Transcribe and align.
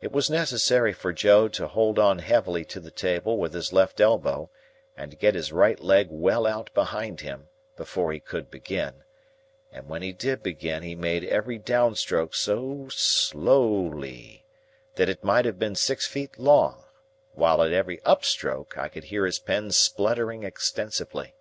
It 0.00 0.12
was 0.12 0.30
necessary 0.30 0.92
for 0.92 1.12
Joe 1.12 1.48
to 1.48 1.66
hold 1.66 1.98
on 1.98 2.20
heavily 2.20 2.64
to 2.66 2.78
the 2.78 2.92
table 2.92 3.38
with 3.38 3.54
his 3.54 3.72
left 3.72 4.00
elbow, 4.00 4.50
and 4.96 5.10
to 5.10 5.16
get 5.16 5.34
his 5.34 5.50
right 5.50 5.80
leg 5.80 6.06
well 6.12 6.46
out 6.46 6.72
behind 6.74 7.22
him, 7.22 7.48
before 7.76 8.12
he 8.12 8.20
could 8.20 8.52
begin; 8.52 9.02
and 9.72 9.88
when 9.88 10.00
he 10.00 10.12
did 10.12 10.44
begin 10.44 10.84
he 10.84 10.94
made 10.94 11.24
every 11.24 11.58
downstroke 11.58 12.36
so 12.36 12.86
slowly 12.90 14.44
that 14.94 15.08
it 15.08 15.24
might 15.24 15.44
have 15.44 15.58
been 15.58 15.74
six 15.74 16.06
feet 16.06 16.38
long, 16.38 16.84
while 17.34 17.60
at 17.64 17.72
every 17.72 17.98
upstroke 18.06 18.78
I 18.78 18.86
could 18.86 19.02
hear 19.10 19.26
his 19.26 19.40
pen 19.40 19.72
spluttering 19.72 20.44
extensively. 20.44 21.34